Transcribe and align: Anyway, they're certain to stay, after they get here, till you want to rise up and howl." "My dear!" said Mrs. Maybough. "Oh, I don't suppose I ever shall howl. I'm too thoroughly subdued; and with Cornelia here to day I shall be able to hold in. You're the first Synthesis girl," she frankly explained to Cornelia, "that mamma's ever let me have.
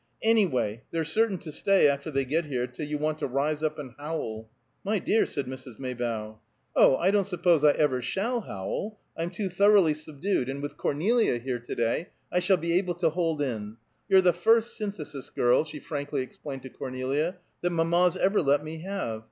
Anyway, 0.23 0.81
they're 0.89 1.05
certain 1.05 1.37
to 1.37 1.51
stay, 1.51 1.87
after 1.87 2.09
they 2.09 2.25
get 2.25 2.45
here, 2.45 2.65
till 2.65 2.87
you 2.87 2.97
want 2.97 3.19
to 3.19 3.27
rise 3.27 3.61
up 3.61 3.77
and 3.77 3.93
howl." 3.99 4.49
"My 4.83 4.97
dear!" 4.97 5.27
said 5.27 5.45
Mrs. 5.45 5.77
Maybough. 5.77 6.39
"Oh, 6.75 6.97
I 6.97 7.11
don't 7.11 7.27
suppose 7.27 7.63
I 7.63 7.73
ever 7.73 8.01
shall 8.01 8.41
howl. 8.47 8.97
I'm 9.15 9.29
too 9.29 9.47
thoroughly 9.47 9.93
subdued; 9.93 10.49
and 10.49 10.59
with 10.59 10.75
Cornelia 10.75 11.37
here 11.37 11.59
to 11.59 11.75
day 11.75 12.07
I 12.31 12.39
shall 12.39 12.57
be 12.57 12.73
able 12.79 12.95
to 12.95 13.11
hold 13.11 13.43
in. 13.43 13.77
You're 14.09 14.21
the 14.21 14.33
first 14.33 14.75
Synthesis 14.75 15.29
girl," 15.29 15.63
she 15.65 15.77
frankly 15.79 16.23
explained 16.23 16.63
to 16.63 16.69
Cornelia, 16.71 17.37
"that 17.61 17.69
mamma's 17.69 18.17
ever 18.17 18.41
let 18.41 18.63
me 18.63 18.79
have. 18.81 19.19